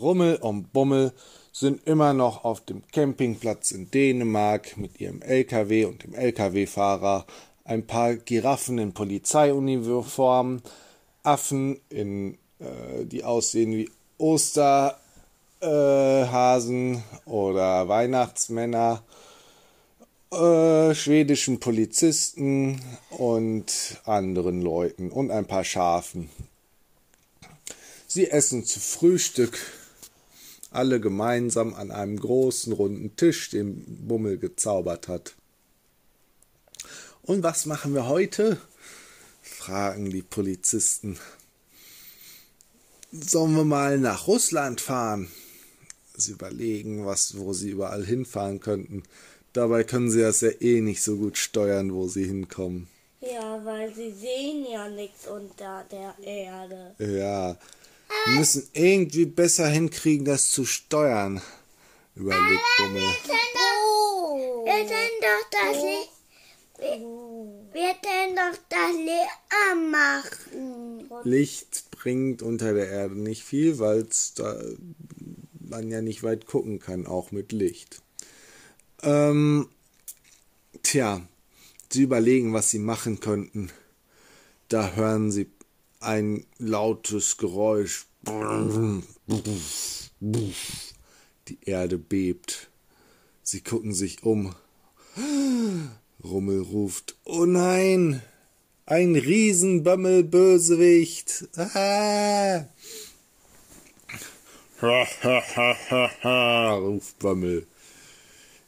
Rummel 0.00 0.36
und 0.36 0.72
Bummel 0.72 1.12
sind 1.52 1.86
immer 1.86 2.12
noch 2.12 2.44
auf 2.44 2.60
dem 2.64 2.82
Campingplatz 2.92 3.70
in 3.70 3.90
Dänemark 3.90 4.76
mit 4.76 5.00
ihrem 5.00 5.22
LKW 5.22 5.86
und 5.86 6.04
dem 6.04 6.14
LKW-Fahrer, 6.14 7.24
ein 7.64 7.86
paar 7.86 8.14
Giraffen 8.14 8.78
in 8.78 8.92
Polizeiuniformen, 8.92 10.62
Affen 11.22 11.80
in 11.88 12.36
äh, 12.58 13.04
die 13.04 13.24
aussehen 13.24 13.72
wie 13.72 13.90
Osterhasen 14.18 14.90
äh, 16.96 17.00
oder 17.28 17.88
Weihnachtsmänner, 17.88 19.02
äh, 20.32 20.94
schwedischen 20.94 21.60
Polizisten 21.60 22.80
und 23.10 24.00
anderen 24.04 24.62
Leuten 24.62 25.10
und 25.10 25.30
ein 25.30 25.46
paar 25.46 25.64
Schafen. 25.64 26.30
Sie 28.06 28.30
essen 28.30 28.64
zu 28.64 28.80
Frühstück 28.80 29.58
alle 30.70 31.00
gemeinsam 31.00 31.74
an 31.74 31.90
einem 31.90 32.18
großen 32.18 32.72
runden 32.72 33.16
Tisch, 33.16 33.50
den 33.50 34.06
Bummel 34.06 34.38
gezaubert 34.38 35.08
hat. 35.08 35.34
Und 37.22 37.42
was 37.42 37.66
machen 37.66 37.94
wir 37.94 38.06
heute? 38.06 38.58
fragen 39.42 40.10
die 40.10 40.22
Polizisten. 40.22 41.18
Sollen 43.10 43.56
wir 43.56 43.64
mal 43.64 43.98
nach 43.98 44.26
Russland 44.26 44.80
fahren? 44.80 45.28
Sie 46.16 46.32
überlegen, 46.32 47.04
was, 47.04 47.36
wo 47.36 47.52
sie 47.52 47.70
überall 47.70 48.04
hinfahren 48.04 48.60
könnten. 48.60 49.02
Dabei 49.52 49.84
können 49.84 50.10
sie 50.10 50.20
das 50.20 50.40
ja 50.40 50.50
eh 50.60 50.80
nicht 50.80 51.02
so 51.02 51.16
gut 51.16 51.36
steuern, 51.36 51.92
wo 51.92 52.08
sie 52.08 52.24
hinkommen. 52.24 52.88
Ja, 53.20 53.64
weil 53.64 53.94
sie 53.94 54.12
sehen 54.12 54.66
ja 54.70 54.88
nichts 54.88 55.26
unter 55.26 55.84
der 55.90 56.14
Erde. 56.22 56.94
Ja, 56.98 57.56
wir 58.26 58.38
müssen 58.38 58.68
irgendwie 58.72 59.26
besser 59.26 59.68
hinkriegen, 59.68 60.24
das 60.24 60.50
zu 60.50 60.64
steuern, 60.64 61.40
überlegt 62.14 62.62
Bummel. 62.78 63.02
Wir 64.64 64.84
können 64.84 65.20
doch 65.20 65.50
das 65.50 65.82
Licht. 65.82 66.12
Wir 67.72 67.94
können 68.02 68.36
doch 68.36 68.58
das 68.68 68.92
Licht 68.96 69.36
anmachen. 69.70 71.10
Licht 71.24 71.90
bringt 71.90 72.42
unter 72.42 72.74
der 72.74 72.88
Erde 72.88 73.14
nicht 73.14 73.44
viel, 73.44 73.78
weil 73.78 74.06
da 74.36 74.60
man 75.60 75.88
ja 75.88 76.00
nicht 76.00 76.22
weit 76.22 76.46
gucken 76.46 76.78
kann, 76.78 77.06
auch 77.06 77.32
mit 77.32 77.52
Licht. 77.52 78.02
Ähm, 79.02 79.68
tja, 80.82 81.26
sie 81.90 82.02
überlegen, 82.02 82.52
was 82.52 82.70
sie 82.70 82.78
machen 82.78 83.20
könnten. 83.20 83.70
Da 84.68 84.92
hören 84.92 85.30
sie 85.30 85.46
ein 86.00 86.44
lautes 86.58 87.36
Geräusch. 87.36 88.06
Die 91.48 91.58
Erde 91.64 91.98
bebt. 91.98 92.70
Sie 93.42 93.60
gucken 93.60 93.92
sich 93.94 94.24
um. 94.24 94.54
Rummel 96.22 96.62
ruft: 96.62 97.16
Oh 97.24 97.44
nein! 97.44 98.22
Ein 98.84 99.16
Riesenbömmelbösewicht! 99.16 101.48
Ah! 101.56 102.66
Ha, 104.78 105.06
ha, 105.22 105.42
ha, 105.56 105.74
ha, 105.90 106.10
ha, 106.22 106.74
ruft 106.74 107.18
Bömmel. 107.18 107.66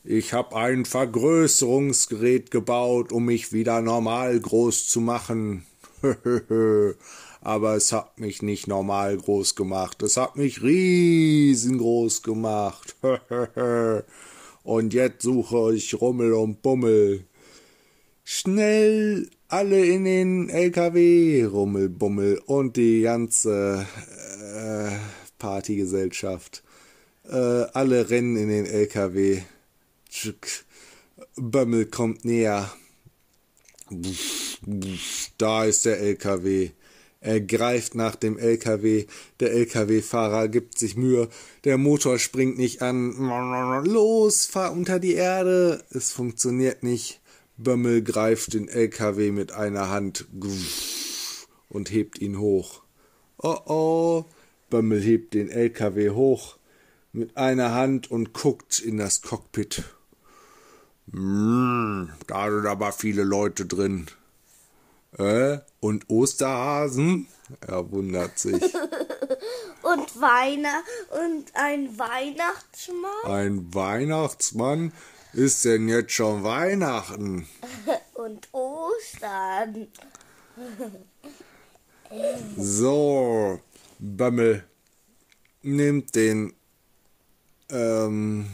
Ich 0.05 0.33
hab 0.33 0.55
ein 0.55 0.87
Vergrößerungsgerät 0.87 2.51
gebaut, 2.51 3.13
um 3.13 3.27
mich 3.27 3.53
wieder 3.53 3.83
normal 3.83 4.41
groß 4.41 4.87
zu 4.87 5.03
machen. 5.03 5.67
Aber 7.41 7.77
es 7.77 7.93
hat 7.93 8.19
mich 8.19 8.43
nicht 8.43 8.67
normal 8.67 9.17
groß 9.17 9.55
gemacht. 9.55 10.03
Es 10.03 10.17
hat 10.17 10.37
mich 10.37 10.63
riesengroß 10.63 12.23
gemacht. 12.23 12.97
und 14.65 14.95
jetzt 14.95 15.23
suche 15.23 15.75
ich 15.75 16.01
Rummel 16.01 16.33
und 16.33 16.63
Bummel. 16.63 17.25
Schnell 18.25 19.31
alle 19.49 19.85
in 19.85 20.05
den 20.05 20.49
LKW, 20.51 21.45
Rummel, 21.45 21.89
Bummel 21.89 22.39
und 22.45 22.77
die 22.77 23.01
ganze 23.01 23.87
äh, 24.55 24.91
Partygesellschaft. 25.39 26.63
Äh, 27.25 27.35
alle 27.35 28.11
rennen 28.11 28.37
in 28.37 28.49
den 28.49 28.67
LKW. 28.67 29.43
Bömmel 31.37 31.87
kommt 31.87 32.25
näher. 32.25 32.71
Da 35.39 35.65
ist 35.65 35.85
der 35.85 36.01
LKW. 36.01 36.71
Er 37.21 37.41
greift 37.41 37.95
nach 37.95 38.15
dem 38.15 38.39
LKW. 38.39 39.07
Der 39.41 39.53
LKW-Fahrer 39.53 40.49
gibt 40.49 40.79
sich 40.79 40.97
Mühe. 40.97 41.29
Der 41.65 41.79
Motor 41.79 42.19
springt 42.19 42.59
nicht 42.59 42.81
an. 42.83 43.15
Los, 43.85 44.47
fahr 44.47 44.73
unter 44.73 44.99
die 45.01 45.15
Erde. 45.15 45.85
Es 45.91 46.13
funktioniert 46.13 46.83
nicht. 46.83 47.21
Bömmel 47.57 48.03
greift 48.03 48.55
den 48.55 48.69
LKW 48.69 49.33
mit 49.33 49.51
einer 49.53 49.91
Hand 49.91 50.27
und 51.69 51.91
hebt 51.91 52.21
ihn 52.21 52.39
hoch. 52.39 52.83
Oh 53.39 53.59
oh. 53.67 54.25
Bömmel 54.71 55.01
hebt 55.01 55.35
den 55.35 55.51
LKW 55.51 56.11
hoch 56.11 56.57
mit 57.13 57.37
einer 57.37 57.75
Hand 57.75 58.11
und 58.11 58.33
guckt 58.33 58.79
in 58.79 58.97
das 58.97 59.23
Cockpit. 59.23 59.83
Mm, 61.07 62.05
da 62.27 62.51
sind 62.51 62.67
aber 62.67 62.93
viele 62.93 63.25
Leute 63.25 63.67
drin. 63.67 64.07
Äh, 65.19 65.59
und 65.81 66.09
Osterhasen? 66.09 67.27
Er 67.67 67.91
wundert 67.91 68.39
sich. 68.39 68.63
und 69.83 70.21
Weihnacht 70.21 70.85
und 71.11 71.47
ein 71.55 71.99
Weihnachtsmann? 71.99 73.25
Ein 73.25 73.75
Weihnachtsmann? 73.75 74.93
Ist 75.33 75.65
denn 75.65 75.89
jetzt 75.89 76.13
schon 76.13 76.45
Weihnachten? 76.45 77.49
und 78.15 78.49
Ostern. 78.53 79.89
so, 82.57 83.61
Bömmel 83.99 84.65
nimmt 85.63 86.15
den 86.15 86.55
ähm, 87.71 88.47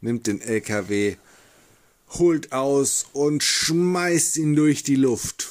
nimmt 0.00 0.26
den 0.26 0.40
LKW 0.40 1.16
holt 2.10 2.52
aus 2.52 3.06
und 3.12 3.42
schmeißt 3.42 4.36
ihn 4.38 4.54
durch 4.54 4.82
die 4.82 4.96
Luft. 4.96 5.48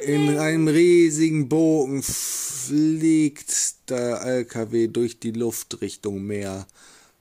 In 0.00 0.38
einem 0.38 0.68
riesigen 0.68 1.48
Bogen 1.48 2.02
fliegt 2.02 3.90
der 3.90 4.22
LKW 4.22 4.88
durch 4.88 5.18
die 5.20 5.32
Luft 5.32 5.80
Richtung 5.80 6.22
Meer. 6.22 6.66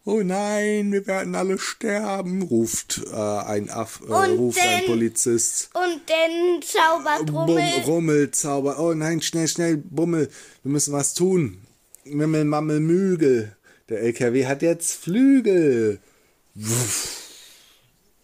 Oh 0.09 0.21
nein, 0.23 0.93
wir 0.93 1.05
werden 1.05 1.35
alle 1.35 1.59
sterben, 1.59 2.41
ruft 2.41 3.01
äh, 3.11 3.15
ein 3.15 3.69
Aff, 3.69 3.99
äh, 4.07 4.13
ruft 4.13 4.57
denn, 4.57 4.65
ein 4.65 4.85
Polizist. 4.85 5.69
Und 5.73 6.01
dann 6.07 6.61
zaubert 6.61 7.29
Rummel. 7.29 7.61
Bum, 7.83 7.83
Rummel 7.83 8.31
zaubert. 8.31 8.79
Oh 8.79 8.93
nein, 8.93 9.21
schnell, 9.21 9.49
schnell, 9.49 9.75
Bummel, 9.75 10.29
wir 10.63 10.71
müssen 10.71 10.93
was 10.93 11.13
tun. 11.13 11.57
Mimmel, 12.05 12.45
Mammel, 12.45 12.79
Mügel. 12.79 13.56
Der 13.89 14.01
LKW 14.01 14.45
hat 14.45 14.61
jetzt 14.61 14.93
Flügel. 14.93 15.99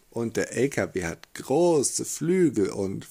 Und 0.10 0.38
der 0.38 0.54
LKW 0.54 1.06
hat 1.06 1.34
große 1.34 2.06
Flügel 2.06 2.70
und 2.70 3.08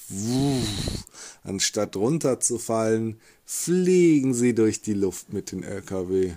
anstatt 1.42 1.96
runterzufallen, 1.96 3.20
fliegen 3.44 4.34
sie 4.34 4.54
durch 4.54 4.82
die 4.82 4.94
Luft 4.94 5.32
mit 5.32 5.50
dem 5.50 5.62
LKW. 5.62 6.34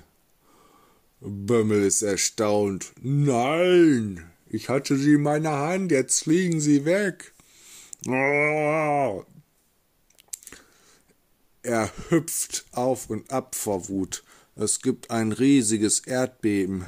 Bömmel 1.19 1.83
ist 1.83 2.01
erstaunt. 2.01 2.93
Nein, 3.01 4.23
ich 4.47 4.69
hatte 4.69 4.97
sie 4.97 5.15
in 5.15 5.23
meiner 5.23 5.57
Hand, 5.59 5.91
jetzt 5.91 6.23
fliegen 6.23 6.59
sie 6.61 6.85
weg. 6.85 7.33
Er 11.63 11.91
hüpft 12.09 12.65
auf 12.71 13.09
und 13.09 13.31
ab 13.31 13.56
vor 13.56 13.89
Wut. 13.89 14.23
Es 14.56 14.81
gibt 14.81 15.12
ein 15.12 15.34
riesiges 15.34 16.00
Erdbeben. 16.00 16.86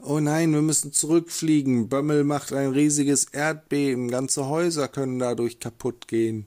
Oh 0.00 0.20
nein, 0.20 0.52
wir 0.52 0.62
müssen 0.62 0.92
zurückfliegen. 0.92 1.88
Bömmel 1.90 2.24
macht 2.24 2.52
ein 2.52 2.70
riesiges 2.70 3.24
Erdbeben. 3.26 4.08
Ganze 4.08 4.46
Häuser 4.46 4.88
können 4.88 5.18
dadurch 5.18 5.60
kaputt 5.60 6.08
gehen. 6.08 6.46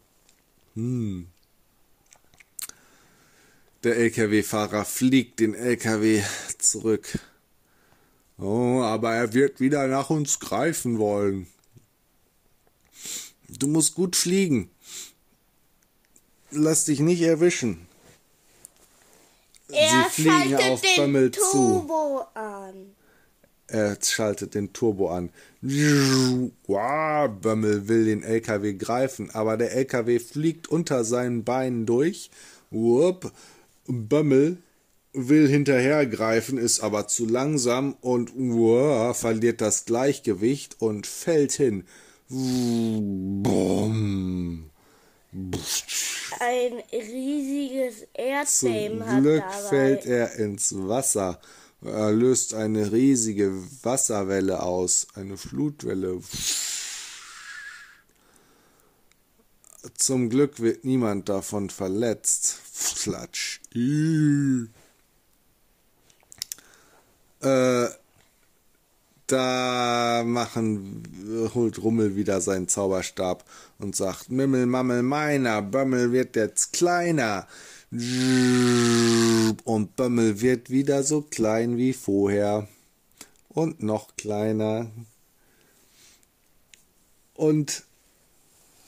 Hm. 0.73 1.27
Der 3.83 3.97
LKW-Fahrer 3.97 4.85
fliegt 4.85 5.39
den 5.39 5.53
LKW 5.53 6.23
zurück. 6.57 7.19
Oh, 8.39 8.81
aber 8.81 9.13
er 9.13 9.33
wird 9.33 9.59
wieder 9.59 9.87
nach 9.87 10.09
uns 10.09 10.39
greifen 10.39 10.97
wollen. 10.97 11.45
Du 13.47 13.67
musst 13.67 13.93
gut 13.93 14.15
fliegen. 14.15 14.71
Lass 16.49 16.85
dich 16.85 16.99
nicht 16.99 17.21
erwischen. 17.21 17.87
Er 19.73 20.07
Sie 20.09 20.23
fliegen 20.23 20.55
auf 20.55 20.81
Bömmel 20.95 21.31
Turbo 21.31 22.19
zu. 22.19 22.39
an. 22.39 22.73
Er 23.67 23.97
schaltet 24.01 24.53
den 24.53 24.73
Turbo 24.73 25.09
an. 25.09 25.29
Bömmel 25.61 26.51
will 27.87 28.05
den 28.05 28.23
LKW 28.23 28.73
greifen, 28.73 29.31
aber 29.31 29.55
der 29.57 29.71
LKW 29.73 30.19
fliegt 30.19 30.67
unter 30.67 31.05
seinen 31.05 31.45
Beinen 31.45 31.85
durch. 31.85 32.29
Wupp. 32.69 33.31
Bömmel 33.87 34.57
will 35.13 35.47
hinterhergreifen, 35.47 36.57
ist 36.57 36.81
aber 36.81 37.07
zu 37.07 37.25
langsam 37.25 37.95
und 38.01 38.35
uah, 38.35 39.13
verliert 39.13 39.61
das 39.61 39.85
Gleichgewicht 39.85 40.81
und 40.81 41.07
fällt 41.07 41.53
hin. 41.53 41.85
Bumm. 42.29 43.43
Ein 45.33 46.83
riesiges 46.91 47.99
Zum 47.99 48.07
Erdbeben 48.13 49.05
hat 49.05 49.21
Glück 49.21 49.53
fällt 49.69 50.05
er 50.05 50.35
ins 50.35 50.75
Wasser. 50.75 51.39
Er 51.83 52.11
löst 52.11 52.53
eine 52.53 52.91
riesige 52.91 53.51
Wasserwelle 53.83 54.61
aus, 54.61 55.07
eine 55.15 55.37
Flutwelle. 55.37 56.21
Zum 59.95 60.29
Glück 60.29 60.59
wird 60.59 60.85
niemand 60.85 61.29
davon 61.29 61.69
verletzt. 61.69 62.59
Flatsch. 62.71 63.61
Äh, 67.41 67.87
da 69.31 70.23
machen, 70.25 71.03
holt 71.53 71.81
Rummel 71.81 72.15
wieder 72.15 72.41
seinen 72.41 72.67
Zauberstab 72.67 73.45
und 73.79 73.95
sagt, 73.95 74.29
Mimmel, 74.29 74.65
Mammel, 74.65 75.03
meiner, 75.03 75.61
Bömmel 75.61 76.11
wird 76.11 76.35
jetzt 76.35 76.73
kleiner. 76.73 77.47
Und 77.91 79.89
Bömmel 79.95 80.41
wird 80.41 80.69
wieder 80.69 81.03
so 81.03 81.21
klein 81.21 81.77
wie 81.77 81.93
vorher. 81.93 82.67
Und 83.49 83.83
noch 83.83 84.15
kleiner. 84.15 84.89
Und 87.33 87.83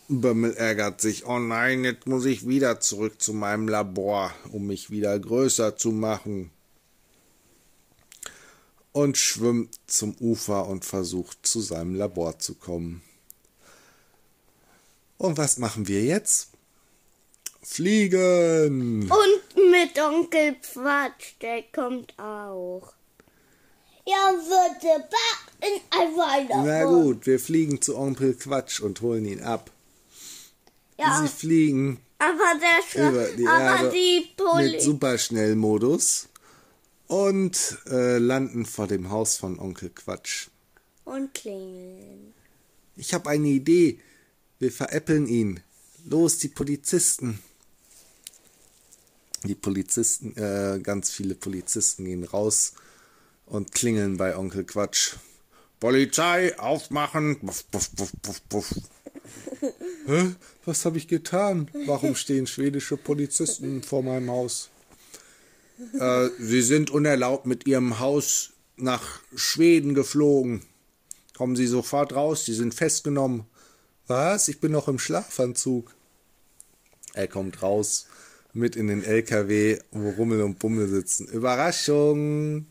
Bömmel 0.08 0.54
ärgert 0.54 1.02
sich. 1.02 1.26
Oh 1.26 1.40
nein, 1.40 1.84
jetzt 1.84 2.08
muss 2.08 2.26
ich 2.26 2.48
wieder 2.48 2.80
zurück 2.80 3.22
zu 3.22 3.34
meinem 3.34 3.68
Labor, 3.68 4.34
um 4.52 4.68
mich 4.68 4.90
wieder 4.90 5.18
größer 5.18 5.76
zu 5.76 5.92
machen. 5.92 6.52
Und 8.94 9.18
schwimmt 9.18 9.78
zum 9.88 10.16
Ufer 10.20 10.68
und 10.68 10.86
versucht 10.86 11.46
zu 11.46 11.62
seinem 11.62 11.96
Labor 11.96 12.40
zu 12.40 12.56
kommen. 12.56 13.02
Und 15.18 15.38
was 15.38 15.58
machen 15.58 15.88
wir 15.88 16.04
jetzt? 16.04 16.50
Fliegen! 17.62 19.10
Und 19.10 19.72
mit 19.72 20.00
Onkel 20.00 20.56
Quatsch, 20.62 21.34
der 21.42 21.64
kommt 21.74 22.18
auch. 22.20 22.94
Ja, 24.06 24.34
bitte, 24.34 25.00
backen 25.00 25.82
ein 25.90 26.16
Weihnachten. 26.16 26.66
Na 26.66 26.84
gut, 26.84 27.26
wir 27.26 27.40
fliegen 27.40 27.82
zu 27.82 27.98
Onkel 27.98 28.36
Quatsch 28.36 28.82
und 28.82 29.02
holen 29.02 29.26
ihn 29.26 29.42
ab. 29.42 29.72
Ja, 30.98 31.22
Sie 31.22 31.30
fliegen 31.30 32.00
aber 32.24 32.60
der 32.60 33.10
über 33.10 33.26
Sch 33.26 33.36
die 33.38 33.48
aber 33.48 33.62
Erde 33.62 33.92
die 33.92 34.30
Poli 34.36 34.72
mit 34.72 34.82
Superschnellmodus 34.82 36.28
und 37.08 37.78
äh, 37.88 38.18
landen 38.18 38.66
vor 38.66 38.88
dem 38.88 39.10
Haus 39.10 39.38
von 39.38 39.60
Onkel 39.60 39.90
Quatsch. 39.90 40.48
und 41.06 41.34
klingeln. 41.34 42.34
Ich 42.96 43.14
habe 43.14 43.30
eine 43.30 43.48
Idee. 43.48 44.00
Wir 44.60 44.72
veräppeln 44.72 45.28
ihn. 45.28 45.60
Los, 46.06 46.38
die 46.38 46.48
Polizisten. 46.50 47.40
Die 49.44 49.56
Polizisten, 49.56 50.36
äh, 50.38 50.80
ganz 50.82 51.12
viele 51.12 51.36
Polizisten 51.36 52.06
gehen 52.06 52.24
raus 52.24 52.74
und 53.46 53.74
klingeln 53.74 54.18
bei 54.18 54.38
Onkel 54.38 54.64
Quatsch. 54.64 55.16
Polizei, 55.80 56.58
aufmachen. 56.58 57.40
Puff, 57.42 57.70
puff, 57.70 57.94
puff, 57.96 58.14
puff, 58.22 58.42
puff. 58.48 58.74
Hä? 60.06 60.36
Was 60.66 60.86
habe 60.86 60.98
ich 60.98 61.10
getan? 61.10 61.70
Warum 61.86 62.16
stehen 62.16 62.48
schwedische 62.48 62.96
Polizisten 62.96 63.84
vor 63.84 64.02
meinem 64.02 64.30
Haus? 64.30 64.70
Äh, 66.00 66.30
sie 66.40 66.62
sind 66.62 66.92
unerlaubt 66.92 67.46
mit 67.46 67.66
ihrem 67.68 68.00
Haus 68.00 68.52
nach 68.78 69.22
Schweden 69.36 69.94
geflogen. 69.94 70.64
Kommen 71.36 71.56
Sie 71.56 71.68
sofort 71.68 72.14
raus, 72.14 72.46
Sie 72.46 72.54
sind 72.54 72.74
festgenommen. 72.74 73.46
Was? 74.08 74.48
Ich 74.48 74.60
bin 74.60 74.72
noch 74.72 74.88
im 74.88 75.00
Schlafanzug. 75.00 75.94
Er 77.14 77.28
kommt 77.28 77.62
raus, 77.62 78.08
mit 78.54 78.76
in 78.76 78.88
den 78.88 79.04
LKW, 79.04 79.80
wo 79.92 80.10
Rummel 80.12 80.42
und 80.42 80.60
Bummel 80.60 80.88
sitzen. 80.88 81.28
Überraschung! 81.28 82.68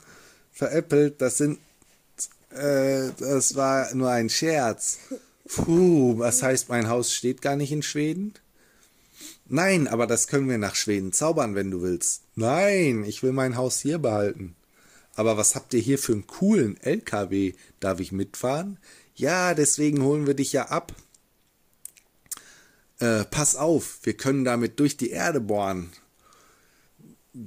Veräppelt, 0.52 1.20
das 1.20 1.38
sind. 1.38 1.58
Äh, 2.50 3.10
das 3.18 3.56
war 3.56 3.92
nur 3.94 4.10
ein 4.10 4.28
Scherz. 4.28 4.98
Puh, 5.48 6.18
was 6.18 6.42
heißt, 6.42 6.68
mein 6.68 6.88
Haus 6.88 7.12
steht 7.12 7.42
gar 7.42 7.56
nicht 7.56 7.72
in 7.72 7.82
Schweden? 7.82 8.34
Nein, 9.46 9.88
aber 9.88 10.06
das 10.06 10.28
können 10.28 10.48
wir 10.48 10.58
nach 10.58 10.74
Schweden 10.74 11.12
zaubern, 11.12 11.54
wenn 11.54 11.70
du 11.70 11.82
willst. 11.82 12.22
Nein, 12.34 13.04
ich 13.04 13.22
will 13.22 13.32
mein 13.32 13.56
Haus 13.56 13.80
hier 13.80 13.98
behalten. 13.98 14.56
Aber 15.14 15.36
was 15.36 15.54
habt 15.54 15.74
ihr 15.74 15.80
hier 15.80 15.98
für 15.98 16.12
einen 16.12 16.26
coolen 16.26 16.80
LKW? 16.80 17.52
Darf 17.80 18.00
ich 18.00 18.12
mitfahren? 18.12 18.78
Ja, 19.14 19.54
deswegen 19.54 20.02
holen 20.02 20.26
wir 20.26 20.34
dich 20.34 20.52
ja 20.52 20.68
ab. 20.68 20.94
Äh, 22.98 23.24
pass 23.24 23.56
auf, 23.56 23.98
wir 24.04 24.16
können 24.16 24.44
damit 24.44 24.80
durch 24.80 24.96
die 24.96 25.10
Erde 25.10 25.40
bohren. 25.40 25.90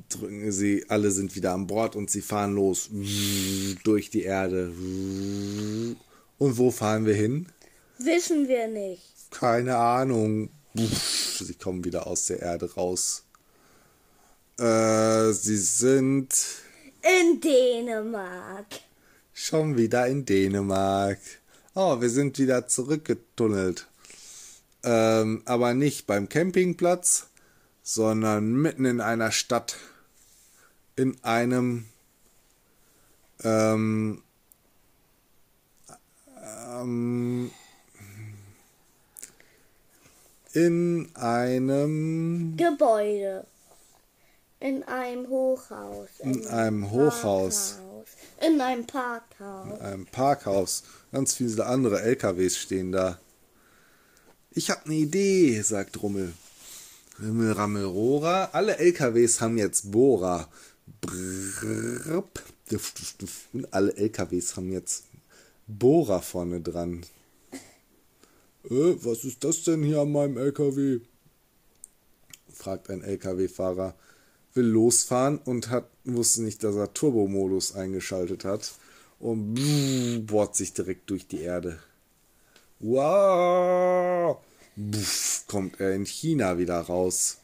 Drücken 0.09 0.51
sie, 0.51 0.85
alle 0.89 1.11
sind 1.11 1.35
wieder 1.35 1.53
an 1.53 1.67
Bord 1.67 1.95
und 1.95 2.09
sie 2.09 2.21
fahren 2.21 2.55
los. 2.55 2.89
Durch 3.83 4.09
die 4.09 4.23
Erde. 4.23 4.73
Und 6.37 6.57
wo 6.57 6.71
fahren 6.71 7.05
wir 7.05 7.13
hin? 7.13 7.47
Wissen 7.97 8.47
wir 8.47 8.67
nicht. 8.67 9.31
Keine 9.31 9.77
Ahnung. 9.77 10.49
Sie 10.75 11.53
kommen 11.55 11.83
wieder 11.85 12.05
aus 12.07 12.25
der 12.25 12.41
Erde 12.41 12.73
raus. 12.73 13.23
Äh, 14.59 15.31
sie 15.31 15.57
sind 15.57 16.33
In 17.01 17.39
Dänemark. 17.39 18.65
schon 19.33 19.77
wieder 19.77 20.07
in 20.07 20.25
Dänemark. 20.25 21.19
Oh, 21.75 21.99
wir 22.01 22.09
sind 22.09 22.37
wieder 22.39 22.67
zurückgetunnelt. 22.67 23.87
Ähm, 24.83 25.41
aber 25.45 25.73
nicht 25.73 26.07
beim 26.07 26.29
Campingplatz, 26.29 27.27
sondern 27.83 28.53
mitten 28.53 28.85
in 28.85 29.01
einer 29.01 29.31
Stadt. 29.31 29.77
In 30.95 31.21
einem 31.23 31.85
ähm, 33.43 34.21
ähm, 36.69 37.51
in 40.55 41.09
einem 41.15 42.55
Gebäude. 42.55 43.45
In 44.61 44.83
einem 44.83 45.27
Hochhaus. 45.27 46.07
in 46.19 46.47
einem 46.47 46.89
Hochhaus, 46.89 47.73
Parkhaus. 47.73 48.07
In 48.41 48.61
einem 48.61 48.87
Parkhaus. 48.87 49.81
einem 49.81 50.05
Parkhaus. 50.05 50.83
Ganz 51.11 51.33
viele 51.33 51.65
andere 51.65 52.01
LKWs 52.01 52.57
stehen 52.57 52.93
da. 52.93 53.19
Ich 54.51 54.71
hab 54.71 54.87
ne 54.87 54.95
Idee, 54.95 55.61
sagt 55.61 56.01
Rummel. 56.01 56.33
Rimmel, 57.19 57.51
Rammel, 57.51 57.85
Rohrer. 57.85 58.49
Alle 58.53 58.77
LKWs 58.77 59.41
haben 59.41 59.57
jetzt 59.57 59.91
Bohrer. 59.91 60.47
Brrrp. 61.01 62.41
Und 63.53 63.73
alle 63.73 63.95
LKWs 63.95 64.55
haben 64.55 64.71
jetzt 64.71 65.03
Bohrer 65.67 66.21
vorne 66.21 66.61
dran. 66.61 67.05
Äh, 68.69 68.95
was 69.03 69.23
ist 69.25 69.43
das 69.43 69.63
denn 69.63 69.83
hier 69.83 70.01
an 70.01 70.11
meinem 70.11 70.37
LKW? 70.37 70.99
fragt 72.55 72.89
ein 72.89 73.03
LKW-Fahrer. 73.03 73.95
Will 74.53 74.65
losfahren 74.65 75.37
und 75.39 75.69
hat, 75.69 75.89
wusste 76.05 76.41
nicht, 76.41 76.63
dass 76.63 76.75
er 76.75 76.93
Turbomodus 76.93 77.75
eingeschaltet 77.75 78.45
hat. 78.45 78.73
Und 79.19 80.25
bohrt 80.25 80.55
sich 80.55 80.73
direkt 80.73 81.09
durch 81.09 81.27
die 81.27 81.41
Erde. 81.41 81.79
Wow! 82.79 84.37
Buff, 84.75 85.43
kommt 85.47 85.79
er 85.79 85.93
in 85.93 86.05
China 86.05 86.57
wieder 86.57 86.79
raus. 86.79 87.37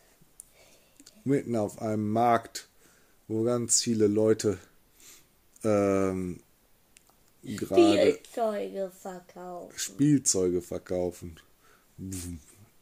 Mitten 1.23 1.55
auf 1.55 1.81
einem 1.81 2.09
Markt, 2.11 2.67
wo 3.27 3.43
ganz 3.43 3.81
viele 3.81 4.07
Leute 4.07 4.57
ähm, 5.63 6.41
gerade 7.43 8.13
Spielzeuge 8.13 8.91
verkaufen. 8.91 9.73
Spielzeuge 9.77 10.61
verkaufen. 10.61 11.39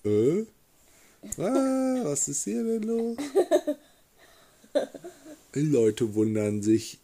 Äh? 0.04 0.46
Ah, 1.38 2.04
was 2.04 2.28
ist 2.28 2.46
hier 2.46 2.64
denn 2.64 2.84
los? 2.84 3.18
Leute 5.54 6.14
wundern 6.14 6.62
sich. 6.62 7.00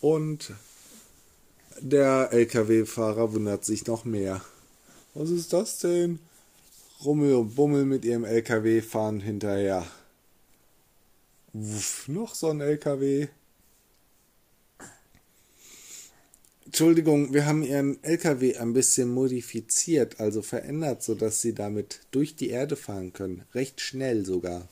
Und 0.00 0.52
der 1.80 2.32
LKW-Fahrer 2.32 3.32
wundert 3.32 3.64
sich 3.64 3.86
noch 3.86 4.04
mehr. 4.04 4.42
Was 5.14 5.30
ist 5.30 5.52
das 5.52 5.78
denn? 5.78 6.18
Rummel 7.04 7.34
und 7.34 7.54
Bummel 7.54 7.86
mit 7.86 8.04
ihrem 8.04 8.24
LKW 8.24 8.82
fahren 8.82 9.20
hinterher. 9.20 9.86
Wuff, 11.52 12.08
noch 12.08 12.34
so 12.34 12.48
ein 12.48 12.60
LKW. 12.60 13.28
Entschuldigung, 16.70 17.34
wir 17.34 17.46
haben 17.46 17.64
ihren 17.64 18.00
LKW 18.04 18.56
ein 18.58 18.74
bisschen 18.74 19.12
modifiziert, 19.12 20.20
also 20.20 20.40
verändert, 20.40 21.02
sodass 21.02 21.42
sie 21.42 21.52
damit 21.52 21.98
durch 22.12 22.36
die 22.36 22.50
Erde 22.50 22.76
fahren 22.76 23.12
können. 23.12 23.42
Recht 23.54 23.80
schnell 23.80 24.24
sogar. 24.24 24.68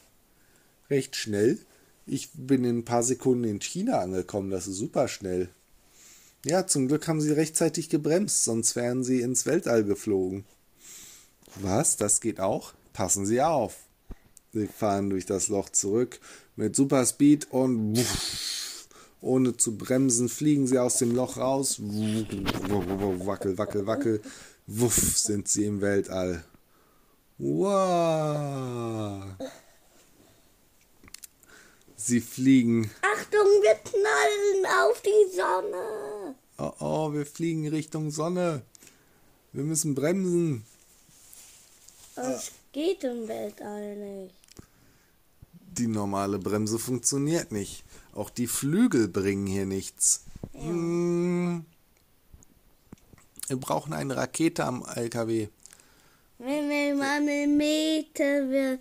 recht 0.89 1.17
schnell. 1.17 1.59
Ich 2.07 2.31
bin 2.35 2.63
in 2.63 2.79
ein 2.79 2.85
paar 2.85 3.03
Sekunden 3.03 3.43
in 3.43 3.61
China 3.61 3.99
angekommen, 3.99 4.51
das 4.51 4.69
ist 4.69 4.77
super 4.77 5.09
schnell. 5.09 5.49
Ja, 6.45 6.69
zum 6.69 6.87
Glück 6.87 7.09
haben 7.09 7.21
sie 7.21 7.33
rechtzeitig 7.33 7.89
gebremst, 7.89 8.45
sonst 8.45 8.77
wären 8.77 9.03
sie 9.03 9.21
ins 9.21 9.45
Weltall 9.45 9.83
geflogen. 9.83 10.45
Was? 11.57 11.97
Das 11.97 12.21
geht 12.21 12.39
auch? 12.39 12.75
Passen 12.93 13.27
Sie 13.27 13.43
auf. 13.43 13.75
Sie 14.53 14.69
fahren 14.69 15.11
durch 15.11 15.27
das 15.27 15.49
Loch 15.49 15.71
zurück 15.71 16.21
mit 16.55 16.77
Superspeed 16.77 17.51
und 17.51 17.97
wuff, 17.97 18.68
ohne 19.21 19.57
zu 19.57 19.77
bremsen 19.77 20.29
fliegen 20.29 20.67
sie 20.67 20.79
aus 20.79 20.99
dem 20.99 21.15
Loch 21.15 21.37
raus. 21.37 21.81
Wackel, 21.81 23.59
wackel, 23.59 23.87
wackel. 23.87 24.23
Wuff, 24.67 25.19
sind 25.19 25.49
sie 25.49 25.65
im 25.65 25.81
Weltall. 25.81 26.45
Wow. 27.39 29.25
Sie 31.97 32.21
fliegen. 32.21 32.91
Achtung, 33.03 33.47
wir 33.63 33.75
knallen 33.75 34.67
auf 34.83 35.03
die 35.03 35.37
Sonne. 35.37 36.35
Oh, 36.59 36.73
oh, 36.81 37.13
wir 37.13 37.27
fliegen 37.27 37.69
Richtung 37.69 38.11
Sonne. 38.11 38.63
Wir 39.53 39.65
müssen 39.65 39.95
bremsen. 39.95 40.65
Das 42.15 42.51
geht 42.73 43.05
im 43.05 43.29
Weltall 43.29 43.97
nicht. 43.97 44.35
Die 45.79 45.87
normale 45.87 46.41
Bremse 46.41 46.79
funktioniert 46.79 47.53
nicht. 47.53 47.85
Auch 48.13 48.31
die 48.31 48.49
Flügel 48.49 49.07
bringen 49.07 49.47
hier 49.47 49.65
nichts. 49.65 50.25
Hm. 50.53 51.65
Wir 53.47 53.57
brauchen 53.57 53.93
eine 53.93 54.17
Rakete 54.17 54.65
am 54.65 54.85
LKW. 54.85 55.49
Mimmel, 56.39 56.97
Mammel, 56.97 57.47
Mete, 57.47 58.51
wir 58.51 58.79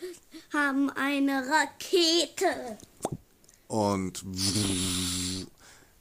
haben 0.51 0.89
eine 0.89 1.43
Rakete. 1.47 2.77
Und 3.67 4.23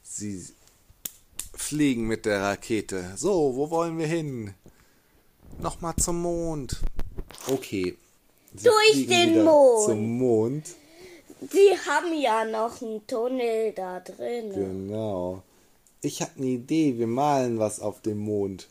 sie 0.03 0.45
fliegen 1.53 2.07
mit 2.07 2.25
der 2.25 2.41
Rakete. 2.41 3.13
So, 3.15 3.55
wo 3.55 3.69
wollen 3.69 3.99
wir 3.99 4.07
hin? 4.07 4.53
Nochmal 5.59 5.95
zum 5.97 6.21
Mond. 6.21 6.79
Okay. 7.47 7.95
Sie 8.55 8.63
Durch 8.63 9.07
den 9.07 9.43
Mond. 9.43 9.85
Zum 9.85 10.17
Mond. 10.17 10.75
Sie 11.41 11.77
haben 11.87 12.19
ja 12.19 12.45
noch 12.45 12.81
einen 12.81 13.05
Tunnel 13.07 13.73
da 13.73 13.99
drin. 13.99 14.53
Genau. 14.53 15.43
Ich 16.01 16.21
habe 16.21 16.31
eine 16.37 16.47
Idee. 16.47 16.97
Wir 16.97 17.07
malen 17.07 17.59
was 17.59 17.79
auf 17.79 18.01
dem 18.01 18.19
Mond. 18.19 18.67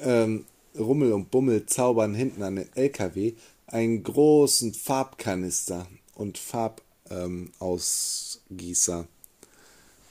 Ähm, 0.00 0.44
Rummel 0.78 1.12
und 1.12 1.30
Bummel 1.30 1.66
zaubern 1.66 2.14
hinten 2.14 2.42
an 2.42 2.56
den 2.56 2.68
LKW 2.74 3.34
einen 3.66 4.02
großen 4.02 4.74
Farbkanister 4.74 5.86
und 6.14 6.38
Farbausgießer. 6.38 8.98
Ähm, 8.98 9.06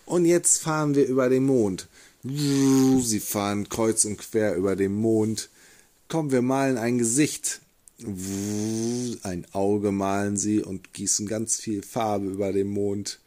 und 0.05 0.25
jetzt 0.25 0.61
fahren 0.61 0.95
wir 0.95 1.05
über 1.05 1.29
den 1.29 1.45
Mond. 1.45 1.87
Sie 2.23 3.19
fahren 3.19 3.67
kreuz 3.67 4.05
und 4.05 4.17
quer 4.17 4.55
über 4.55 4.75
den 4.75 4.93
Mond. 4.93 5.49
Komm, 6.07 6.31
wir 6.31 6.41
malen 6.41 6.77
ein 6.77 6.97
Gesicht. 6.97 7.59
Ein 8.01 9.45
Auge 9.53 9.91
malen 9.91 10.37
sie 10.37 10.61
und 10.61 10.93
gießen 10.93 11.27
ganz 11.27 11.57
viel 11.59 11.83
Farbe 11.83 12.27
über 12.27 12.51
den 12.51 12.67
Mond. 12.67 13.19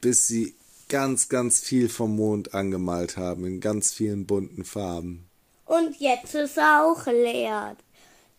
Bis 0.00 0.26
sie 0.26 0.54
ganz, 0.88 1.28
ganz 1.28 1.60
viel 1.60 1.88
vom 1.88 2.16
Mond 2.16 2.54
angemalt 2.54 3.16
haben, 3.16 3.44
in 3.46 3.60
ganz 3.60 3.92
vielen 3.92 4.26
bunten 4.26 4.64
Farben. 4.64 5.26
Und 5.66 5.96
jetzt 5.98 6.34
ist 6.34 6.56
er 6.56 6.84
auch 6.84 7.06
leer. 7.06 7.76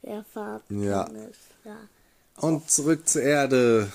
Der 0.01 0.15
Ja. 0.15 0.23
Farbkanister. 0.33 1.89
Und 2.37 2.71
zurück 2.71 3.07
zur 3.07 3.21
Erde. 3.21 3.91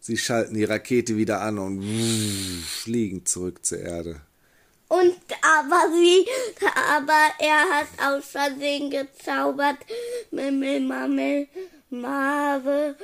Sie 0.00 0.18
schalten 0.18 0.54
die 0.54 0.64
Rakete 0.64 1.16
wieder 1.16 1.40
an 1.40 1.58
und 1.58 1.82
fliegen 2.66 3.24
zurück 3.24 3.64
zur 3.64 3.78
Erde. 3.78 4.20
Und 4.94 5.16
aber 5.42 5.92
sie, 5.92 6.24
aber 6.94 7.26
er 7.40 7.64
hat 7.70 7.88
aus 8.00 8.26
Versehen 8.26 8.90
gezaubert. 8.90 9.78
Mimmel, 10.30 10.80
Mammel, 10.80 11.48
Mave. 11.90 12.94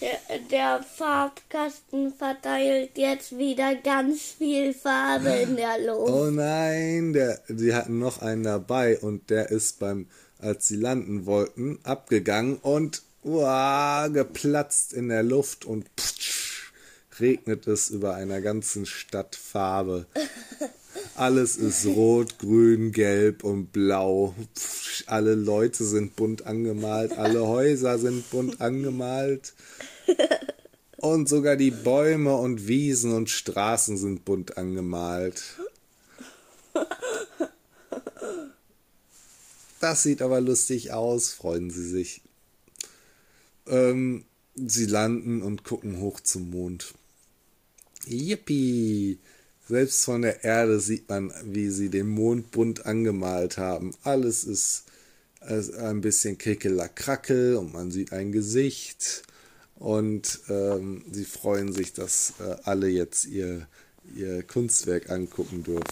Der, 0.00 0.38
der 0.50 0.82
Farbkasten 0.82 2.12
verteilt 2.12 2.90
jetzt 2.96 3.38
wieder 3.38 3.74
ganz 3.76 4.20
viel 4.36 4.74
Farbe 4.74 5.30
in 5.30 5.56
der 5.56 5.78
Luft. 5.78 6.12
Oh 6.12 6.30
nein, 6.30 7.14
der, 7.14 7.40
sie 7.48 7.74
hatten 7.74 8.00
noch 8.00 8.20
einen 8.20 8.42
dabei 8.42 8.98
und 8.98 9.30
der 9.30 9.50
ist 9.50 9.78
beim, 9.78 10.08
als 10.38 10.68
sie 10.68 10.76
landen 10.76 11.24
wollten, 11.24 11.78
abgegangen 11.84 12.56
und 12.56 13.02
uah, 13.22 14.08
geplatzt 14.08 14.92
in 14.92 15.08
der 15.08 15.22
Luft 15.22 15.64
und 15.64 15.86
ptsch, 15.96 16.72
regnet 17.18 17.66
es 17.66 17.88
über 17.88 18.14
einer 18.14 18.42
ganzen 18.42 18.84
Stadt 18.84 19.36
Farbe. 19.36 20.06
Alles 21.16 21.56
ist 21.56 21.86
rot, 21.86 22.38
grün, 22.38 22.90
gelb 22.90 23.44
und 23.44 23.72
blau. 23.72 24.34
Pff, 24.56 25.04
alle 25.06 25.34
Leute 25.34 25.84
sind 25.84 26.16
bunt 26.16 26.46
angemalt, 26.46 27.12
alle 27.12 27.46
Häuser 27.46 27.98
sind 27.98 28.28
bunt 28.30 28.60
angemalt. 28.60 29.54
Und 30.96 31.28
sogar 31.28 31.56
die 31.56 31.70
Bäume 31.70 32.34
und 32.34 32.66
Wiesen 32.66 33.12
und 33.12 33.30
Straßen 33.30 33.96
sind 33.96 34.24
bunt 34.24 34.56
angemalt. 34.56 35.42
Das 39.80 40.02
sieht 40.02 40.22
aber 40.22 40.40
lustig 40.40 40.92
aus, 40.92 41.30
freuen 41.30 41.70
sie 41.70 41.86
sich. 41.86 42.22
Ähm, 43.66 44.24
sie 44.56 44.86
landen 44.86 45.42
und 45.42 45.62
gucken 45.62 46.00
hoch 46.00 46.20
zum 46.20 46.50
Mond. 46.50 46.94
Yippie! 48.06 49.18
Selbst 49.66 50.04
von 50.04 50.22
der 50.22 50.44
Erde 50.44 50.78
sieht 50.78 51.08
man, 51.08 51.32
wie 51.44 51.70
sie 51.70 51.88
den 51.88 52.08
Mond 52.08 52.50
bunt 52.50 52.84
angemalt 52.84 53.56
haben. 53.56 53.92
Alles 54.02 54.44
ist 54.44 54.84
ein 55.40 56.00
bisschen 56.00 56.38
krickelakrackel 56.38 57.56
und 57.56 57.72
man 57.72 57.90
sieht 57.90 58.12
ein 58.12 58.32
Gesicht. 58.32 59.22
Und 59.76 60.40
ähm, 60.48 61.04
sie 61.10 61.24
freuen 61.24 61.72
sich, 61.72 61.92
dass 61.92 62.34
äh, 62.40 62.56
alle 62.64 62.88
jetzt 62.88 63.26
ihr, 63.26 63.66
ihr 64.14 64.42
Kunstwerk 64.42 65.10
angucken 65.10 65.64
dürfen. 65.64 65.84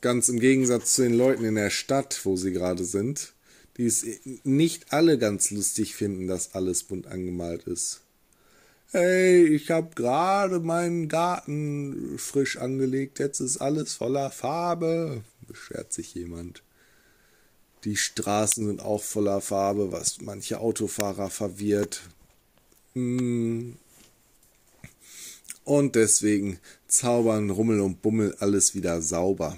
Ganz 0.00 0.28
im 0.28 0.38
Gegensatz 0.38 0.94
zu 0.94 1.02
den 1.02 1.14
Leuten 1.14 1.44
in 1.44 1.54
der 1.54 1.70
Stadt, 1.70 2.20
wo 2.24 2.36
sie 2.36 2.52
gerade 2.52 2.84
sind, 2.84 3.32
die 3.76 3.86
es 3.86 4.04
nicht 4.44 4.92
alle 4.92 5.18
ganz 5.18 5.50
lustig 5.50 5.94
finden, 5.94 6.26
dass 6.26 6.54
alles 6.54 6.84
bunt 6.84 7.06
angemalt 7.06 7.64
ist. 7.64 8.03
Hey, 8.96 9.44
ich 9.48 9.72
habe 9.72 9.92
gerade 9.96 10.60
meinen 10.60 11.08
Garten 11.08 12.16
frisch 12.16 12.58
angelegt, 12.58 13.18
jetzt 13.18 13.40
ist 13.40 13.56
alles 13.56 13.94
voller 13.94 14.30
Farbe, 14.30 15.24
beschwert 15.48 15.92
sich 15.92 16.14
jemand. 16.14 16.62
Die 17.82 17.96
Straßen 17.96 18.68
sind 18.68 18.80
auch 18.80 19.02
voller 19.02 19.40
Farbe, 19.40 19.90
was 19.90 20.20
manche 20.20 20.60
Autofahrer 20.60 21.28
verwirrt. 21.28 22.02
Hm. 22.92 23.78
Und 25.64 25.96
deswegen 25.96 26.60
zaubern 26.86 27.50
Rummel 27.50 27.80
und 27.80 28.00
Bummel 28.00 28.36
alles 28.38 28.76
wieder 28.76 29.02
sauber. 29.02 29.56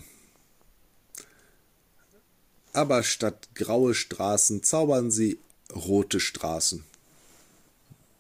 Aber 2.72 3.02
statt 3.02 3.50
graue 3.54 3.92
Straßen 3.92 4.62
zaubern 4.62 5.10
sie 5.10 5.38
rote 5.74 6.20
Straßen. 6.20 6.84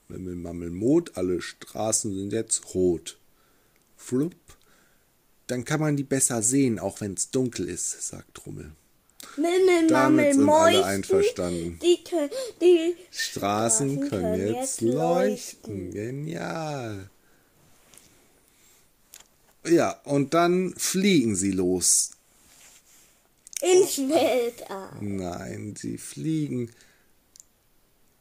Mimmel, 0.08 0.36
Mammel, 0.36 0.70
Mot, 0.70 1.16
alle 1.16 1.42
Straßen 1.42 2.14
sind 2.14 2.32
jetzt 2.32 2.74
rot. 2.74 3.18
Flupp. 3.96 4.34
Dann 5.46 5.64
kann 5.64 5.80
man 5.80 5.96
die 5.96 6.04
besser 6.04 6.42
sehen, 6.42 6.78
auch 6.78 7.00
wenn 7.00 7.14
es 7.14 7.30
dunkel 7.30 7.68
ist, 7.68 8.08
sagt 8.08 8.46
Rummel. 8.46 8.72
Mimmel, 9.36 9.90
Mammel, 9.90 9.90
Damit 9.90 10.34
sind 10.34 10.48
alle 10.48 10.84
einverstanden. 10.84 11.78
Die, 11.82 12.02
können, 12.02 12.30
die 12.60 12.96
Straßen 13.10 14.08
können 14.08 14.54
jetzt 14.54 14.80
leuchten. 14.80 15.92
Genial. 15.92 17.10
Ja, 19.66 20.00
und 20.04 20.34
dann 20.34 20.74
fliegen 20.76 21.36
sie 21.36 21.50
los. 21.52 22.12
ins 23.60 23.98
Weltall. 23.98 24.90
Nein, 25.00 25.74
sie 25.76 25.98
fliegen 25.98 26.70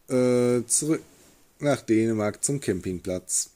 äh, 0.09 0.63
zurück 0.67 1.01
nach 1.59 1.81
Dänemark 1.81 2.43
zum 2.43 2.59
Campingplatz. 2.59 3.49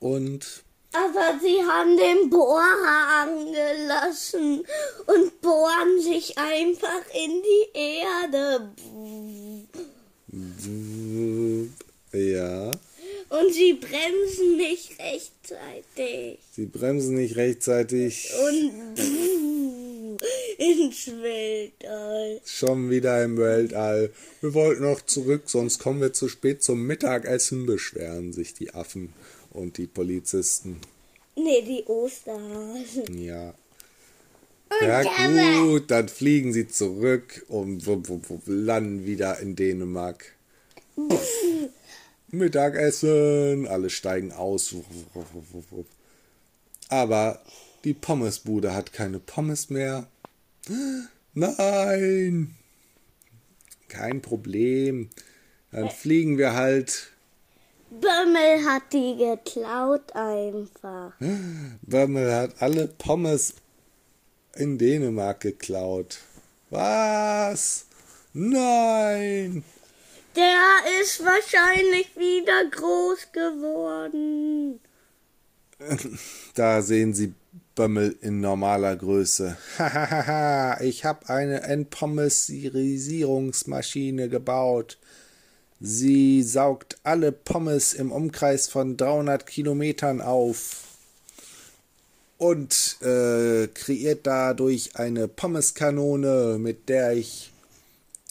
Und 0.00 0.62
Aber 0.92 1.38
sie 1.42 1.62
haben 1.62 1.96
den 1.96 2.30
Bohrer 2.30 3.22
angelassen 3.22 4.64
und 5.06 5.40
bohren 5.40 6.00
sich 6.00 6.38
einfach 6.38 7.02
in 7.14 7.42
die 7.42 7.78
Erde. 7.78 8.70
ja, 12.12 12.70
Und 13.30 13.52
sie 13.52 13.74
bremsen 13.74 14.56
nicht 14.56 14.98
rechtzeitig. 14.98 16.38
sie 16.52 16.66
bremsen 16.66 17.16
nicht 17.16 17.36
rechtzeitig. 17.36 18.30
Und 18.46 18.98
ins 20.58 21.06
Weltall. 21.06 22.40
Schon 22.44 22.90
wieder 22.90 23.22
im 23.24 23.36
Weltall. 23.36 24.12
Wir 24.40 24.54
wollten 24.54 24.82
noch 24.82 25.00
zurück, 25.02 25.42
sonst 25.46 25.78
kommen 25.78 26.00
wir 26.00 26.12
zu 26.12 26.28
spät 26.28 26.62
zum 26.62 26.86
Mittagessen, 26.86 27.66
beschweren 27.66 28.32
sich 28.32 28.54
die 28.54 28.74
Affen 28.74 29.12
und 29.50 29.78
die 29.78 29.86
Polizisten. 29.86 30.80
Nee, 31.36 31.62
die 31.62 31.84
Osterhasen. 31.84 33.22
Ja. 33.22 33.54
Ja 34.82 35.60
gut, 35.60 35.90
dann 35.90 36.08
fliegen 36.08 36.52
sie 36.52 36.68
zurück 36.68 37.44
und 37.48 37.84
landen 38.46 39.06
wieder 39.06 39.38
in 39.40 39.56
Dänemark. 39.56 40.34
Mittagessen, 42.30 43.66
alle 43.66 43.88
steigen 43.88 44.32
aus. 44.32 44.74
Aber 46.88 47.40
die 47.84 47.94
Pommesbude 47.94 48.74
hat 48.74 48.92
keine 48.92 49.18
Pommes 49.18 49.70
mehr. 49.70 50.06
Nein. 51.34 52.54
Kein 53.88 54.20
Problem. 54.20 55.10
Dann 55.70 55.90
fliegen 55.90 56.38
wir 56.38 56.54
halt. 56.54 57.12
Bömmel 57.90 58.64
hat 58.66 58.92
die 58.92 59.16
geklaut 59.16 60.14
einfach. 60.14 61.12
Bömmel 61.82 62.34
hat 62.34 62.60
alle 62.60 62.86
Pommes 62.86 63.54
in 64.56 64.76
Dänemark 64.76 65.40
geklaut. 65.40 66.18
Was? 66.70 67.86
Nein! 68.34 69.64
Der 70.36 71.00
ist 71.00 71.24
wahrscheinlich 71.24 72.14
wieder 72.16 72.66
groß 72.70 73.32
geworden. 73.32 74.80
Da 76.54 76.82
sehen 76.82 77.14
Sie 77.14 77.34
Bömmel 77.78 78.18
in 78.22 78.40
normaler 78.40 78.96
Größe. 78.96 79.56
Hahaha, 79.78 80.80
ich 80.80 81.04
habe 81.04 81.28
eine 81.28 81.62
Entpommesierungsmaschine 81.62 84.28
gebaut. 84.28 84.98
Sie 85.78 86.42
saugt 86.42 86.98
alle 87.04 87.30
Pommes 87.30 87.94
im 87.94 88.10
Umkreis 88.10 88.66
von 88.66 88.96
300 88.96 89.46
Kilometern 89.46 90.20
auf 90.20 90.86
und 92.36 92.96
äh, 93.00 93.68
kreiert 93.68 94.26
dadurch 94.26 94.96
eine 94.96 95.28
Pommeskanone, 95.28 96.56
mit 96.58 96.88
der 96.88 97.12
ich 97.12 97.52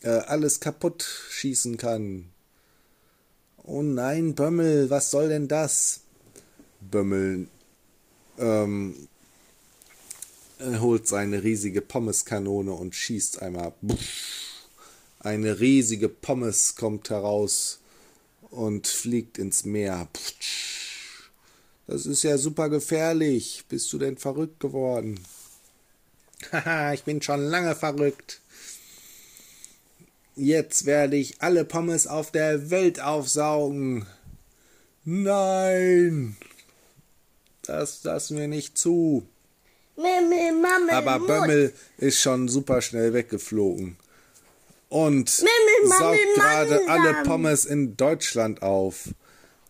äh, 0.04 0.10
alles 0.10 0.60
kaputt 0.60 1.08
schießen 1.30 1.78
kann. 1.78 2.26
Oh 3.64 3.82
nein, 3.82 4.36
Bömmel, 4.36 4.90
was 4.90 5.10
soll 5.10 5.30
denn 5.30 5.48
das? 5.48 6.02
Bömmel 6.82 7.48
ähm, 8.38 9.08
holt 10.60 11.08
seine 11.08 11.44
riesige 11.44 11.82
Pommeskanone 11.82 12.72
und 12.72 12.96
schießt 12.96 13.42
einmal. 13.42 13.74
Eine 15.20 15.60
riesige 15.60 16.10
Pommes 16.10 16.76
kommt 16.76 17.10
heraus 17.10 17.80
und 18.50 18.88
fliegt 18.88 19.38
ins 19.38 19.66
Meer. 19.66 20.08
Das 21.88 22.06
ist 22.06 22.24
ja 22.24 22.38
super 22.38 22.70
gefährlich. 22.70 23.66
Bist 23.70 23.92
du 23.94 23.98
denn 23.98 24.18
verrückt 24.18 24.60
geworden? 24.60 25.20
Haha, 26.52 26.94
ich 26.94 27.04
bin 27.04 27.22
schon 27.22 27.42
lange 27.42 27.76
verrückt. 27.76 28.42
Jetzt 30.36 30.86
werde 30.86 31.18
ich 31.18 31.42
alle 31.42 31.66
Pommes 31.66 32.06
auf 32.06 32.32
der 32.32 32.70
Welt 32.70 33.00
aufsaugen. 33.00 34.06
Nein, 35.04 36.38
das 37.64 38.04
lassen 38.04 38.38
wir 38.38 38.48
nicht 38.48 38.78
zu. 38.78 39.28
Mimi, 39.98 40.52
Mama, 40.52 40.94
Aber. 40.94 41.20
Bömmel 41.20 41.74
ist 41.98 42.22
schon 42.22 42.48
super 42.48 42.82
schnell 42.82 43.14
weggeflogen. 43.14 43.98
Und 44.90 45.30
saugt 45.30 46.18
gerade 46.36 46.88
alle 46.88 47.24
Pommes 47.24 47.66
in 47.66 47.98
Deutschland 47.98 48.62
auf. 48.62 49.10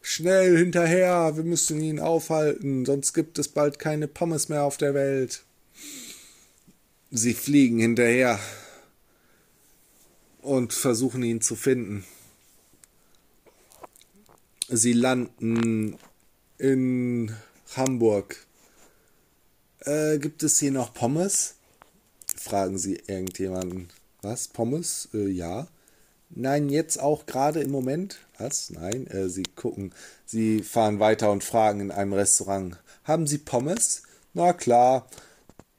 Schnell 0.01 0.57
hinterher, 0.57 1.35
wir 1.35 1.43
müssen 1.43 1.81
ihn 1.81 1.99
aufhalten, 1.99 2.85
sonst 2.85 3.13
gibt 3.13 3.39
es 3.39 3.47
bald 3.47 3.79
keine 3.79 4.07
Pommes 4.07 4.47
mehr 4.47 4.63
auf 4.63 4.77
der 4.77 4.93
Welt. 4.93 5.43
Sie 7.09 7.33
fliegen 7.33 7.79
hinterher 7.79 8.39
und 10.41 10.73
versuchen 10.73 11.23
ihn 11.23 11.41
zu 11.41 11.55
finden. 11.55 12.05
Sie 14.69 14.93
landen 14.93 15.97
in 16.57 17.35
Hamburg. 17.75 18.46
Äh, 19.85 20.17
gibt 20.17 20.43
es 20.43 20.59
hier 20.59 20.71
noch 20.71 20.93
Pommes? 20.93 21.55
Fragen 22.35 22.77
sie 22.77 22.95
irgendjemanden. 23.07 23.89
Was? 24.21 24.47
Pommes? 24.47 25.09
Äh, 25.13 25.27
ja. 25.27 25.67
Nein, 26.29 26.69
jetzt 26.69 26.99
auch 26.99 27.25
gerade 27.25 27.61
im 27.61 27.71
Moment? 27.71 28.19
Was? 28.37 28.69
Nein, 28.69 29.07
äh, 29.07 29.29
sie 29.29 29.43
gucken. 29.43 29.93
Sie 30.25 30.61
fahren 30.61 30.99
weiter 30.99 31.31
und 31.31 31.43
fragen 31.43 31.79
in 31.79 31.91
einem 31.91 32.13
Restaurant. 32.13 32.77
Haben 33.03 33.27
Sie 33.27 33.37
Pommes? 33.37 34.03
Na 34.33 34.53
klar. 34.53 35.07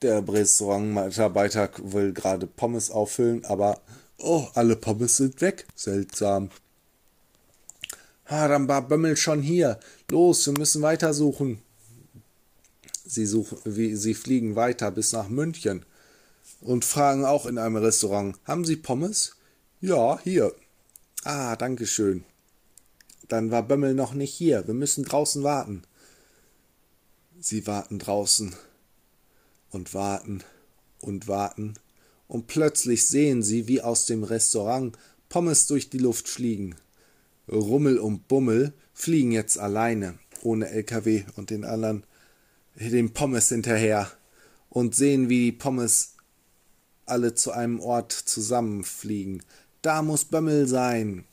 Der 0.00 0.26
Restaurantmitarbeiter 0.26 1.70
will 1.78 2.12
gerade 2.12 2.46
Pommes 2.46 2.90
auffüllen, 2.90 3.44
aber 3.44 3.80
oh, 4.18 4.46
alle 4.54 4.76
Pommes 4.76 5.16
sind 5.16 5.40
weg. 5.40 5.66
Seltsam. 5.74 6.50
Ah, 8.24 8.46
dann 8.46 8.68
war 8.68 8.86
Bömmel 8.86 9.16
schon 9.16 9.42
hier. 9.42 9.80
Los, 10.10 10.46
wir 10.46 10.56
müssen 10.56 10.82
weitersuchen. 10.82 11.60
Sie, 13.08 13.24
suchen, 13.24 13.58
sie 13.64 14.14
fliegen 14.14 14.54
weiter 14.54 14.90
bis 14.90 15.12
nach 15.12 15.28
München 15.28 15.86
und 16.60 16.84
fragen 16.84 17.24
auch 17.24 17.46
in 17.46 17.56
einem 17.56 17.76
Restaurant, 17.76 18.36
haben 18.44 18.66
Sie 18.66 18.76
Pommes? 18.76 19.36
Ja, 19.80 20.20
hier. 20.22 20.54
Ah, 21.24 21.56
danke 21.56 21.86
schön. 21.86 22.24
Dann 23.28 23.50
war 23.50 23.62
Bömmel 23.62 23.94
noch 23.94 24.12
nicht 24.12 24.34
hier. 24.34 24.66
Wir 24.66 24.74
müssen 24.74 25.04
draußen 25.04 25.42
warten. 25.42 25.82
Sie 27.40 27.66
warten 27.66 27.98
draußen 27.98 28.54
und 29.70 29.94
warten 29.94 30.44
und 31.00 31.28
warten 31.28 31.74
und 32.26 32.46
plötzlich 32.46 33.06
sehen 33.06 33.42
sie, 33.42 33.68
wie 33.68 33.80
aus 33.80 34.04
dem 34.04 34.22
Restaurant 34.22 34.98
Pommes 35.30 35.66
durch 35.66 35.88
die 35.88 35.98
Luft 35.98 36.28
fliegen. 36.28 36.74
Rummel 37.50 37.98
und 37.98 38.28
Bummel 38.28 38.74
fliegen 38.92 39.32
jetzt 39.32 39.58
alleine, 39.58 40.18
ohne 40.42 40.68
LKW 40.68 41.24
und 41.36 41.50
den 41.50 41.64
anderen 41.64 42.04
den 42.78 43.12
Pommes 43.12 43.48
hinterher 43.48 44.10
und 44.70 44.94
sehen, 44.94 45.28
wie 45.28 45.46
die 45.46 45.52
Pommes 45.52 46.14
alle 47.06 47.34
zu 47.34 47.52
einem 47.52 47.80
Ort 47.80 48.12
zusammenfliegen. 48.12 49.42
Da 49.82 50.02
muss 50.02 50.24
Bömmel 50.24 50.68
sein. 50.68 51.24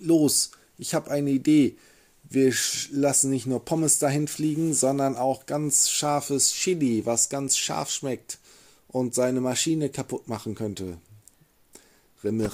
Los, 0.00 0.50
ich 0.78 0.94
habe 0.94 1.10
eine 1.10 1.30
Idee. 1.30 1.76
Wir 2.24 2.52
lassen 2.90 3.30
nicht 3.30 3.46
nur 3.46 3.64
Pommes 3.64 3.98
dahin 3.98 4.28
fliegen, 4.28 4.74
sondern 4.74 5.16
auch 5.16 5.46
ganz 5.46 5.88
scharfes 5.88 6.52
Chili, 6.52 7.06
was 7.06 7.28
ganz 7.28 7.56
scharf 7.56 7.90
schmeckt 7.90 8.38
und 8.88 9.14
seine 9.14 9.40
Maschine 9.40 9.88
kaputt 9.88 10.28
machen 10.28 10.54
könnte. 10.54 10.98
Rimmel. 12.22 12.50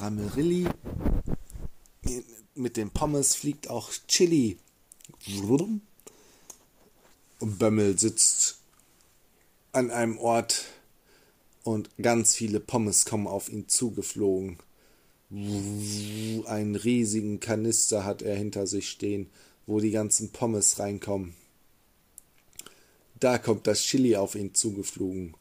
Mit 2.54 2.76
den 2.76 2.90
Pommes 2.90 3.34
fliegt 3.36 3.70
auch 3.70 3.90
Chili. 4.08 4.58
Und 7.40 7.58
Bömmel 7.58 7.98
sitzt 7.98 8.58
an 9.72 9.90
einem 9.90 10.18
Ort 10.18 10.66
und 11.64 11.90
ganz 12.00 12.34
viele 12.34 12.60
Pommes 12.60 13.06
kommen 13.06 13.26
auf 13.26 13.48
ihn 13.48 13.66
zugeflogen. 13.66 14.58
Einen 15.30 16.76
riesigen 16.76 17.40
Kanister 17.40 18.04
hat 18.04 18.20
er 18.22 18.36
hinter 18.36 18.66
sich 18.66 18.90
stehen, 18.90 19.30
wo 19.66 19.80
die 19.80 19.90
ganzen 19.90 20.30
Pommes 20.30 20.78
reinkommen. 20.78 21.34
Da 23.18 23.38
kommt 23.38 23.66
das 23.66 23.82
Chili 23.82 24.16
auf 24.16 24.34
ihn 24.34 24.54
zugeflogen. 24.54 25.34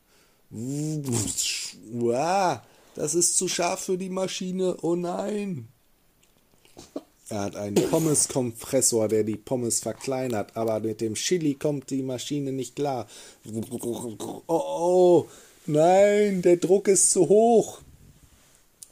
Das 2.95 3.15
ist 3.15 3.37
zu 3.37 3.47
scharf 3.47 3.85
für 3.85 3.97
die 3.97 4.09
Maschine. 4.09 4.77
Oh 4.81 4.95
nein. 4.95 5.67
Er 7.29 7.41
hat 7.41 7.55
einen 7.55 7.75
Pommeskompressor, 7.75 9.07
der 9.07 9.23
die 9.23 9.37
Pommes 9.37 9.81
verkleinert, 9.81 10.55
aber 10.55 10.79
mit 10.79 10.99
dem 10.99 11.13
Chili 11.13 11.53
kommt 11.53 11.91
die 11.91 12.01
Maschine 12.01 12.51
nicht 12.51 12.75
klar. 12.75 13.07
Oh, 13.45 14.47
oh, 14.47 15.27
nein, 15.67 16.41
der 16.41 16.57
Druck 16.57 16.87
ist 16.87 17.11
zu 17.11 17.29
hoch. 17.29 17.81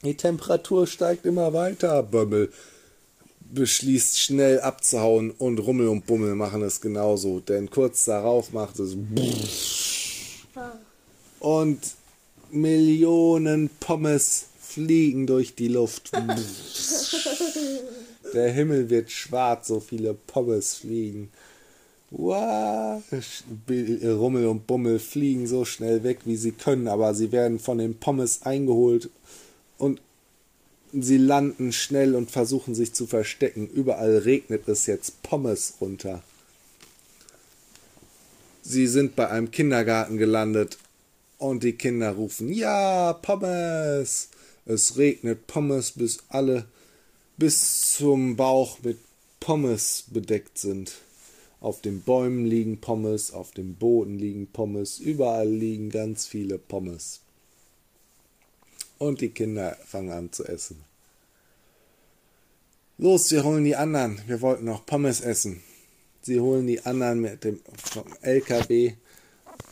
Die 0.03 0.15
Temperatur 0.15 0.85
steigt 0.85 1.25
immer 1.25 1.53
weiter. 1.53 2.03
Bömmel 2.03 2.51
beschließt 3.53 4.19
schnell 4.19 4.59
abzuhauen 4.59 5.31
und 5.31 5.59
Rummel 5.59 5.87
und 5.87 6.05
Bummel 6.05 6.35
machen 6.35 6.61
es 6.61 6.81
genauso, 6.81 7.39
denn 7.39 7.69
kurz 7.69 8.05
darauf 8.05 8.51
macht 8.51 8.79
es 8.79 8.95
und 11.39 11.79
Millionen 12.51 13.69
Pommes 13.79 14.45
fliegen 14.59 15.27
durch 15.27 15.55
die 15.55 15.69
Luft. 15.69 16.11
Der 18.33 18.51
Himmel 18.51 18.89
wird 18.89 19.11
schwarz, 19.11 19.67
so 19.67 19.79
viele 19.79 20.13
Pommes 20.13 20.75
fliegen. 20.75 21.31
Wow. 22.09 23.03
Rummel 23.69 24.47
und 24.47 24.65
Bummel 24.65 24.99
fliegen 24.99 25.45
so 25.47 25.65
schnell 25.65 26.03
weg, 26.03 26.19
wie 26.25 26.37
sie 26.37 26.51
können, 26.53 26.87
aber 26.87 27.13
sie 27.13 27.31
werden 27.31 27.59
von 27.59 27.79
den 27.79 27.99
Pommes 27.99 28.43
eingeholt 28.43 29.09
und 29.77 30.01
sie 30.93 31.17
landen 31.17 31.73
schnell 31.73 32.15
und 32.15 32.31
versuchen 32.31 32.75
sich 32.75 32.93
zu 32.93 33.07
verstecken. 33.07 33.67
Überall 33.67 34.17
regnet 34.17 34.67
es 34.69 34.85
jetzt 34.85 35.21
Pommes 35.21 35.75
runter. 35.81 36.23
Sie 38.61 38.87
sind 38.87 39.15
bei 39.15 39.29
einem 39.29 39.51
Kindergarten 39.51 40.17
gelandet 40.17 40.77
und 41.37 41.63
die 41.63 41.73
Kinder 41.73 42.11
rufen, 42.11 42.51
ja, 42.51 43.13
Pommes. 43.13 44.29
Es 44.65 44.97
regnet 44.97 45.47
Pommes, 45.47 45.91
bis 45.91 46.19
alle 46.29 46.65
bis 47.37 47.93
zum 47.93 48.35
Bauch 48.35 48.79
mit 48.83 48.97
Pommes 49.39 50.05
bedeckt 50.07 50.57
sind. 50.57 50.93
Auf 51.61 51.81
den 51.81 52.01
Bäumen 52.01 52.45
liegen 52.45 52.81
Pommes, 52.81 53.31
auf 53.31 53.51
dem 53.51 53.75
Boden 53.75 54.17
liegen 54.17 54.47
Pommes, 54.47 54.99
überall 54.99 55.49
liegen 55.49 55.89
ganz 55.89 56.25
viele 56.25 56.57
Pommes. 56.57 57.21
Und 58.97 59.21
die 59.21 59.29
Kinder 59.29 59.77
fangen 59.85 60.11
an 60.11 60.31
zu 60.31 60.45
essen. 60.45 60.83
Los, 62.97 63.31
wir 63.31 63.43
holen 63.43 63.63
die 63.63 63.75
anderen. 63.75 64.19
Wir 64.25 64.41
wollten 64.41 64.65
noch 64.65 64.85
Pommes 64.85 65.21
essen. 65.21 65.61
Sie 66.21 66.39
holen 66.39 66.65
die 66.65 66.83
anderen 66.83 67.21
mit 67.21 67.43
dem 67.43 67.59
vom 67.77 68.05
LKW 68.21 68.93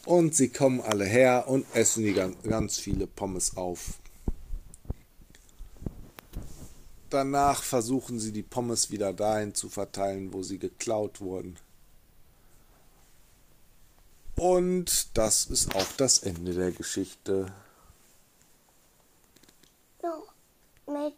und 0.05 0.35
sie 0.35 0.49
kommen 0.49 0.81
alle 0.81 1.05
her 1.05 1.45
und 1.47 1.65
essen 1.73 2.03
die 2.03 2.13
ganz 2.13 2.77
viele 2.77 3.07
Pommes 3.07 3.57
auf. 3.57 3.95
Danach 7.15 7.63
versuchen 7.63 8.19
sie 8.19 8.33
die 8.33 8.43
Pommes 8.43 8.91
wieder 8.91 9.13
dahin 9.13 9.55
zu 9.55 9.69
verteilen, 9.69 10.33
wo 10.33 10.43
sie 10.43 10.59
geklaut 10.59 11.21
wurden. 11.21 11.57
Und 14.35 15.17
das 15.17 15.45
ist 15.45 15.73
auch 15.77 15.93
das 15.95 16.19
Ende 16.19 16.53
der 16.53 16.73
Geschichte. 16.73 17.53
Mit 20.87 21.15